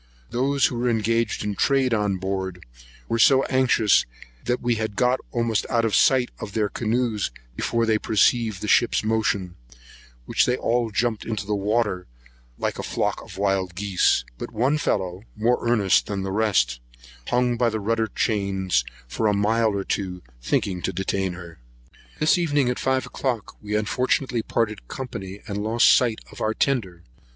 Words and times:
Those 0.31 0.65
who 0.65 0.79
were 0.79 0.89
engaged 0.89 1.43
in 1.43 1.53
trade 1.53 1.93
on 1.93 2.17
board 2.17 2.65
were 3.07 3.19
so 3.19 3.43
anxious, 3.43 4.03
that 4.45 4.59
we 4.59 4.73
had 4.73 4.95
got 4.95 5.19
almost 5.31 5.63
out 5.69 5.85
of 5.85 5.93
sight 5.95 6.31
of 6.39 6.53
their 6.53 6.69
canoes 6.69 7.29
before 7.55 7.85
they 7.85 7.99
perceived 7.99 8.61
the 8.63 8.67
ship's 8.67 9.03
motion, 9.03 9.53
when 10.25 10.35
they 10.43 10.57
all 10.57 10.89
jumped 10.89 11.23
into 11.23 11.45
the 11.45 11.53
water 11.53 12.07
like 12.57 12.79
a 12.79 12.81
flock 12.81 13.21
of 13.21 13.37
wild 13.37 13.75
geese; 13.75 14.25
but 14.39 14.51
one 14.51 14.79
fellow, 14.79 15.21
more 15.35 15.59
earnest 15.69 16.07
than 16.07 16.23
the 16.23 16.31
rest, 16.31 16.79
hung 17.27 17.55
by 17.55 17.69
the 17.69 17.79
rudder 17.79 18.07
chains 18.07 18.83
for 19.07 19.27
a 19.27 19.35
mile 19.35 19.69
or 19.69 19.83
two, 19.83 20.23
thinking 20.41 20.81
to 20.81 20.91
detain 20.91 21.33
her. 21.33 21.59
This 22.17 22.39
evening, 22.39 22.69
at 22.69 22.79
five 22.79 23.05
o'clock, 23.05 23.55
we 23.61 23.75
unfortunately 23.75 24.41
parted 24.41 24.87
company, 24.87 25.41
and 25.47 25.59
lost 25.63 25.95
sight 25.95 26.21
of 26.31 26.41
our 26.41 26.55
tender. 26.55 27.03